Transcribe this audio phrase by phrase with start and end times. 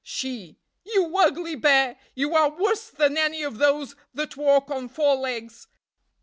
[0.03, 0.57] "She.
[0.83, 1.95] 'You ugly Bear!
[2.15, 5.67] You are worse than any of those that walk on four legs.